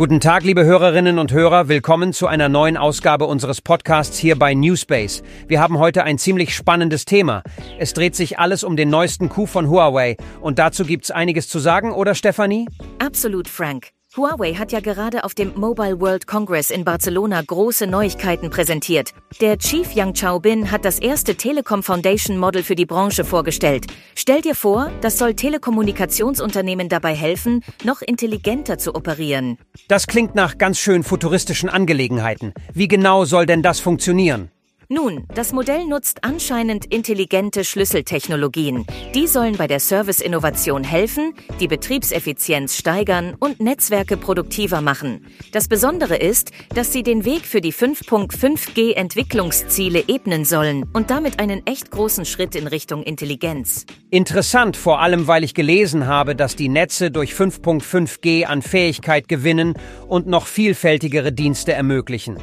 Guten 0.00 0.18
Tag, 0.18 0.44
liebe 0.44 0.64
Hörerinnen 0.64 1.18
und 1.18 1.30
Hörer. 1.30 1.68
Willkommen 1.68 2.14
zu 2.14 2.26
einer 2.26 2.48
neuen 2.48 2.78
Ausgabe 2.78 3.26
unseres 3.26 3.60
Podcasts 3.60 4.16
hier 4.16 4.34
bei 4.34 4.54
Newspace. 4.54 5.22
Wir 5.46 5.60
haben 5.60 5.78
heute 5.78 6.04
ein 6.04 6.16
ziemlich 6.16 6.54
spannendes 6.54 7.04
Thema. 7.04 7.42
Es 7.78 7.92
dreht 7.92 8.16
sich 8.16 8.38
alles 8.38 8.64
um 8.64 8.78
den 8.78 8.88
neuesten 8.88 9.28
Coup 9.28 9.46
von 9.46 9.68
Huawei. 9.68 10.16
Und 10.40 10.58
dazu 10.58 10.86
gibt's 10.86 11.10
einiges 11.10 11.50
zu 11.50 11.58
sagen, 11.58 11.92
oder 11.92 12.14
Stefanie? 12.14 12.66
Absolut, 12.98 13.46
Frank. 13.46 13.90
Huawei 14.16 14.54
hat 14.54 14.72
ja 14.72 14.80
gerade 14.80 15.22
auf 15.22 15.36
dem 15.36 15.52
Mobile 15.54 16.00
World 16.00 16.26
Congress 16.26 16.72
in 16.72 16.84
Barcelona 16.84 17.40
große 17.46 17.86
Neuigkeiten 17.86 18.50
präsentiert. 18.50 19.14
Der 19.40 19.56
Chief 19.56 19.92
Yang 19.92 20.14
Chaobin 20.18 20.72
hat 20.72 20.84
das 20.84 20.98
erste 20.98 21.36
Telekom 21.36 21.84
Foundation 21.84 22.36
Model 22.36 22.64
für 22.64 22.74
die 22.74 22.86
Branche 22.86 23.24
vorgestellt. 23.24 23.86
Stell 24.16 24.40
dir 24.40 24.56
vor, 24.56 24.90
das 25.00 25.16
soll 25.16 25.34
Telekommunikationsunternehmen 25.34 26.88
dabei 26.88 27.14
helfen, 27.14 27.62
noch 27.84 28.02
intelligenter 28.02 28.78
zu 28.78 28.96
operieren. 28.96 29.58
Das 29.86 30.08
klingt 30.08 30.34
nach 30.34 30.58
ganz 30.58 30.80
schön 30.80 31.04
futuristischen 31.04 31.68
Angelegenheiten. 31.68 32.52
Wie 32.74 32.88
genau 32.88 33.24
soll 33.24 33.46
denn 33.46 33.62
das 33.62 33.78
funktionieren? 33.78 34.50
Nun, 34.92 35.24
das 35.32 35.52
Modell 35.52 35.86
nutzt 35.86 36.24
anscheinend 36.24 36.84
intelligente 36.92 37.62
Schlüsseltechnologien. 37.62 38.84
Die 39.14 39.28
sollen 39.28 39.56
bei 39.56 39.68
der 39.68 39.78
Service-Innovation 39.78 40.82
helfen, 40.82 41.32
die 41.60 41.68
Betriebseffizienz 41.68 42.74
steigern 42.76 43.36
und 43.38 43.60
Netzwerke 43.60 44.16
produktiver 44.16 44.80
machen. 44.80 45.24
Das 45.52 45.68
Besondere 45.68 46.16
ist, 46.16 46.50
dass 46.74 46.92
sie 46.92 47.04
den 47.04 47.24
Weg 47.24 47.46
für 47.46 47.60
die 47.60 47.72
5.5G 47.72 48.94
Entwicklungsziele 48.94 50.02
ebnen 50.08 50.44
sollen 50.44 50.84
und 50.92 51.10
damit 51.10 51.38
einen 51.38 51.64
echt 51.68 51.92
großen 51.92 52.24
Schritt 52.24 52.56
in 52.56 52.66
Richtung 52.66 53.04
Intelligenz. 53.04 53.86
Interessant, 54.10 54.76
vor 54.76 55.00
allem 55.00 55.28
weil 55.28 55.44
ich 55.44 55.54
gelesen 55.54 56.08
habe, 56.08 56.34
dass 56.34 56.56
die 56.56 56.68
Netze 56.68 57.12
durch 57.12 57.32
5.5G 57.32 58.44
an 58.46 58.60
Fähigkeit 58.60 59.28
gewinnen 59.28 59.74
und 60.08 60.26
noch 60.26 60.48
vielfältigere 60.48 61.30
Dienste 61.30 61.74
ermöglichen. 61.74 62.38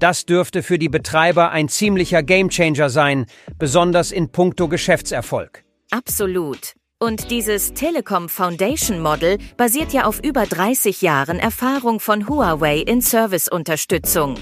Das 0.00 0.24
dürfte 0.24 0.62
für 0.62 0.78
die 0.78 0.88
Betreiber 0.88 1.50
ein 1.50 1.68
ziemlicher 1.68 2.22
Gamechanger 2.22 2.88
sein, 2.88 3.26
besonders 3.58 4.12
in 4.12 4.32
puncto 4.32 4.66
Geschäftserfolg. 4.66 5.62
Absolut. 5.90 6.72
Und 6.98 7.30
dieses 7.30 7.74
Telekom 7.74 8.30
Foundation 8.30 9.00
Model 9.00 9.36
basiert 9.58 9.92
ja 9.92 10.04
auf 10.04 10.22
über 10.24 10.46
30 10.46 11.02
Jahren 11.02 11.38
Erfahrung 11.38 12.00
von 12.00 12.28
Huawei 12.28 12.78
in 12.78 13.02
Serviceunterstützung. 13.02 14.38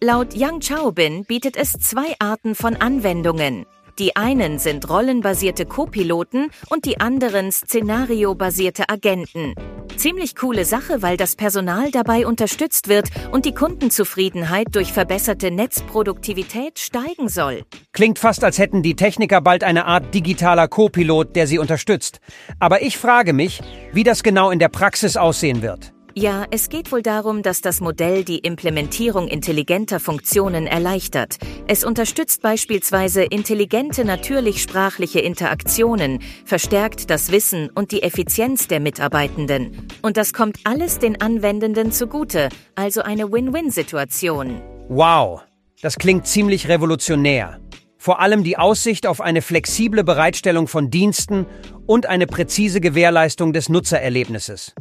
Laut 0.00 0.32
Yang 0.34 0.68
Chaobin 0.68 1.24
bietet 1.24 1.56
es 1.56 1.72
zwei 1.72 2.14
Arten 2.20 2.54
von 2.54 2.76
Anwendungen. 2.76 3.66
Die 3.98 4.14
einen 4.14 4.60
sind 4.60 4.88
rollenbasierte 4.88 5.66
Co-Piloten 5.66 6.50
und 6.68 6.84
die 6.84 7.00
anderen 7.00 7.50
szenariobasierte 7.50 8.88
Agenten. 8.88 9.54
Ziemlich 10.00 10.34
coole 10.34 10.64
Sache, 10.64 11.02
weil 11.02 11.18
das 11.18 11.36
Personal 11.36 11.90
dabei 11.90 12.26
unterstützt 12.26 12.88
wird 12.88 13.10
und 13.32 13.44
die 13.44 13.52
Kundenzufriedenheit 13.52 14.68
durch 14.74 14.94
verbesserte 14.94 15.50
Netzproduktivität 15.50 16.78
steigen 16.78 17.28
soll. 17.28 17.66
Klingt 17.92 18.18
fast, 18.18 18.42
als 18.42 18.56
hätten 18.56 18.82
die 18.82 18.96
Techniker 18.96 19.42
bald 19.42 19.62
eine 19.62 19.84
Art 19.84 20.14
digitaler 20.14 20.68
Co-Pilot, 20.68 21.36
der 21.36 21.46
sie 21.46 21.58
unterstützt. 21.58 22.20
Aber 22.58 22.80
ich 22.80 22.96
frage 22.96 23.34
mich, 23.34 23.60
wie 23.92 24.02
das 24.02 24.22
genau 24.22 24.50
in 24.50 24.58
der 24.58 24.70
Praxis 24.70 25.18
aussehen 25.18 25.60
wird. 25.60 25.92
Ja, 26.14 26.44
es 26.50 26.68
geht 26.68 26.90
wohl 26.90 27.02
darum, 27.02 27.42
dass 27.42 27.60
das 27.60 27.80
Modell 27.80 28.24
die 28.24 28.38
Implementierung 28.38 29.28
intelligenter 29.28 30.00
Funktionen 30.00 30.66
erleichtert. 30.66 31.36
Es 31.68 31.84
unterstützt 31.84 32.42
beispielsweise 32.42 33.22
intelligente 33.22 34.04
natürlich-sprachliche 34.04 35.20
Interaktionen, 35.20 36.20
verstärkt 36.44 37.10
das 37.10 37.30
Wissen 37.30 37.70
und 37.70 37.92
die 37.92 38.02
Effizienz 38.02 38.66
der 38.66 38.80
Mitarbeitenden. 38.80 39.86
Und 40.02 40.16
das 40.16 40.32
kommt 40.32 40.58
alles 40.64 40.98
den 40.98 41.20
Anwendenden 41.20 41.92
zugute, 41.92 42.48
also 42.74 43.02
eine 43.02 43.30
Win-Win-Situation. 43.30 44.60
Wow, 44.88 45.42
das 45.80 45.96
klingt 45.96 46.26
ziemlich 46.26 46.68
revolutionär. 46.68 47.60
Vor 47.98 48.18
allem 48.18 48.42
die 48.42 48.58
Aussicht 48.58 49.06
auf 49.06 49.20
eine 49.20 49.42
flexible 49.42 50.02
Bereitstellung 50.02 50.66
von 50.66 50.90
Diensten 50.90 51.46
und 51.86 52.06
eine 52.06 52.26
präzise 52.26 52.80
Gewährleistung 52.80 53.52
des 53.52 53.68
Nutzererlebnisses. 53.68 54.74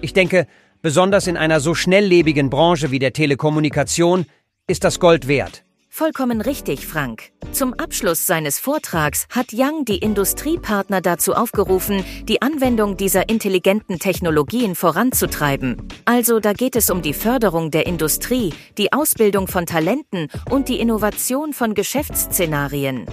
Ich 0.00 0.14
denke, 0.14 0.46
Besonders 0.82 1.26
in 1.26 1.36
einer 1.36 1.60
so 1.60 1.74
schnelllebigen 1.74 2.48
Branche 2.48 2.90
wie 2.90 2.98
der 2.98 3.12
Telekommunikation 3.12 4.24
ist 4.66 4.82
das 4.82 4.98
Gold 4.98 5.28
wert. 5.28 5.62
Vollkommen 5.92 6.40
richtig, 6.40 6.86
Frank. 6.86 7.32
Zum 7.52 7.74
Abschluss 7.74 8.26
seines 8.26 8.58
Vortrags 8.58 9.26
hat 9.28 9.48
Young 9.52 9.84
die 9.84 9.98
Industriepartner 9.98 11.02
dazu 11.02 11.34
aufgerufen, 11.34 12.02
die 12.24 12.40
Anwendung 12.40 12.96
dieser 12.96 13.28
intelligenten 13.28 13.98
Technologien 13.98 14.74
voranzutreiben. 14.74 15.76
Also 16.06 16.40
da 16.40 16.54
geht 16.54 16.76
es 16.76 16.88
um 16.88 17.02
die 17.02 17.12
Förderung 17.12 17.70
der 17.70 17.86
Industrie, 17.86 18.54
die 18.78 18.92
Ausbildung 18.94 19.48
von 19.48 19.66
Talenten 19.66 20.28
und 20.48 20.68
die 20.68 20.80
Innovation 20.80 21.52
von 21.52 21.74
Geschäftsszenarien. 21.74 23.04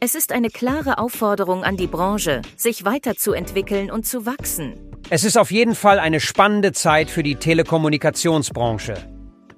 Es 0.00 0.16
ist 0.16 0.32
eine 0.32 0.48
klare 0.48 0.98
Aufforderung 0.98 1.62
an 1.62 1.76
die 1.76 1.86
Branche, 1.86 2.42
sich 2.56 2.84
weiterzuentwickeln 2.84 3.90
und 3.92 4.06
zu 4.06 4.26
wachsen. 4.26 4.89
Es 5.08 5.24
ist 5.24 5.38
auf 5.38 5.50
jeden 5.50 5.74
Fall 5.74 5.98
eine 5.98 6.20
spannende 6.20 6.72
Zeit 6.72 7.10
für 7.10 7.22
die 7.22 7.36
Telekommunikationsbranche. 7.36 8.94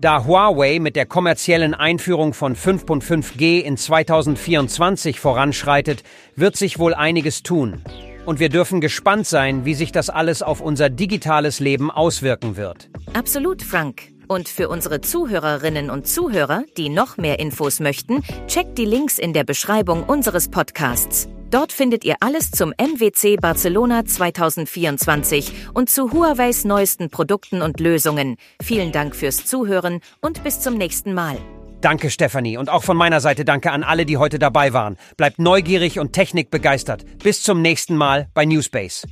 Da 0.01 0.25
Huawei 0.25 0.79
mit 0.81 0.97
der 0.97 1.07
kommerziellen 1.07 1.75
Einführung 1.75 2.35
von 2.35 2.57
5.5G 2.57 3.61
in 3.61 3.77
2024 3.77 5.21
voranschreitet, 5.21 6.03
wird 6.35 6.57
sich 6.57 6.79
wohl 6.79 6.93
einiges 6.95 7.43
tun. 7.43 7.83
Und 8.27 8.41
wir 8.41 8.49
dürfen 8.49 8.81
gespannt 8.81 9.27
sein, 9.27 9.65
wie 9.65 9.75
sich 9.75 9.93
das 9.93 10.11
alles 10.11 10.43
auf 10.43 10.61
unser 10.61 10.91
digitales 10.91 11.61
Leben 11.61 11.91
auswirken 11.91 12.57
wird. 12.57 12.89
Absolut, 13.13 13.63
Frank. 13.63 14.03
Und 14.29 14.49
für 14.49 14.69
unsere 14.69 15.01
Zuhörerinnen 15.01 15.91
und 15.91 16.07
Zuhörer, 16.07 16.65
die 16.77 16.89
noch 16.89 17.17
mehr 17.17 17.39
Infos 17.39 17.81
möchten, 17.81 18.23
checkt 18.47 18.79
die 18.79 18.87
Links 18.87 19.19
in 19.19 19.33
der 19.33 19.45
Beschreibung 19.45 20.05
unseres 20.05 20.49
Podcasts. 20.49 21.29
Dort 21.53 21.71
findet 21.71 22.03
ihr 22.07 22.17
alles 22.21 22.51
zum 22.51 22.71
MWC 22.71 23.37
Barcelona 23.37 24.07
2024 24.07 25.53
und 25.75 25.91
zu 25.91 26.11
Huaweis 26.11 26.65
neuesten 26.65 27.11
Produkten 27.11 27.61
und 27.61 27.79
Lösungen. 27.79 28.39
Vielen 28.63 28.91
Dank 28.91 29.15
fürs 29.15 29.45
Zuhören 29.45 30.01
und 30.23 30.43
bis 30.45 30.61
zum 30.61 30.79
nächsten 30.79 31.12
Mal. 31.12 31.37
Danke, 31.83 32.09
Stefanie. 32.09 32.57
Und 32.57 32.71
auch 32.71 32.85
von 32.85 32.97
meiner 32.97 33.21
Seite 33.21 33.45
danke 33.45 33.71
an 33.71 33.83
alle, 33.83 34.07
die 34.07 34.17
heute 34.17 34.39
dabei 34.39 34.73
waren. 34.73 34.97
Bleibt 35.19 35.39
neugierig 35.39 35.99
und 35.99 36.15
technikbegeistert. 36.15 37.05
Bis 37.19 37.43
zum 37.43 37.61
nächsten 37.61 37.97
Mal 37.97 38.29
bei 38.33 38.47
Newspace. 38.47 39.07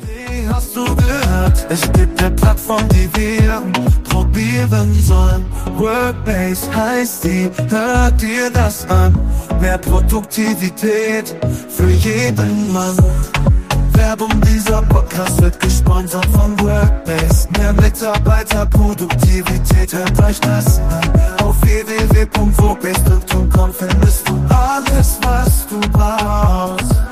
Wie 0.00 0.46
hast 0.46 0.76
du 0.76 0.84
gehört? 0.84 1.66
Es 1.70 1.90
gibt 1.92 2.22
eine 2.22 2.34
Plattform, 2.34 2.86
die 2.90 3.08
wir 3.16 3.62
probieren 4.10 4.43
haben 4.74 4.94
sollen. 5.00 5.46
Workbase 5.76 6.74
heißt 6.74 7.24
die, 7.24 7.50
hört 7.68 8.20
dir 8.20 8.50
das 8.50 8.86
an. 8.88 9.14
Mehr 9.60 9.78
Produktivität 9.78 11.36
für 11.68 11.90
jeden 11.90 12.72
Mann. 12.72 12.96
Werbung 13.92 14.40
dieser 14.42 14.82
Podcast 14.82 15.40
wird 15.40 15.58
gesponsert 15.60 16.26
von 16.26 16.60
Workbase. 16.60 17.48
Mehr 17.58 17.72
Mitarbeiter 17.72 18.66
Produktivität 18.66 19.92
hört 19.92 20.22
euch 20.22 20.38
das 20.40 20.78
an. 20.78 21.12
Auf 21.44 21.60
www.wobest.com 21.62 23.72
findest 23.72 24.28
du 24.28 24.34
alles, 24.48 25.18
was 25.22 25.66
du 25.68 25.80
brauchst. 25.90 27.03